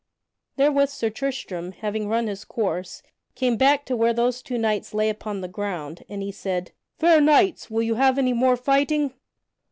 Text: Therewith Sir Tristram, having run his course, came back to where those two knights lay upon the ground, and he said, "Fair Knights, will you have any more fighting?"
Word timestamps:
Therewith 0.55 0.89
Sir 0.89 1.11
Tristram, 1.11 1.73
having 1.73 2.07
run 2.09 2.25
his 2.25 2.43
course, 2.43 3.03
came 3.35 3.55
back 3.55 3.85
to 3.85 3.95
where 3.95 4.13
those 4.13 4.41
two 4.41 4.57
knights 4.57 4.95
lay 4.95 5.09
upon 5.11 5.41
the 5.41 5.47
ground, 5.47 6.05
and 6.09 6.23
he 6.23 6.31
said, 6.31 6.71
"Fair 6.97 7.21
Knights, 7.21 7.69
will 7.69 7.83
you 7.83 7.93
have 7.93 8.17
any 8.17 8.33
more 8.33 8.57
fighting?" 8.57 9.13